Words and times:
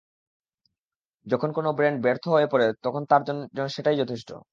যখন 1.27 1.49
কোনো 1.51 1.69
ব্র্যান্ড 1.73 1.99
ব্যর্থ 2.03 2.23
হয়ে 2.27 2.47
পড়ে, 2.47 2.67
তখন 2.83 3.01
তার 3.05 3.21
জন্য 3.27 3.41
সেটাই 3.67 3.97
যথেষ্ট। 3.97 4.29